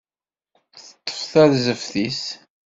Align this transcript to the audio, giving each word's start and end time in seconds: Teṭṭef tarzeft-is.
Teṭṭef 0.73 1.19
tarzeft-is. 1.31 2.23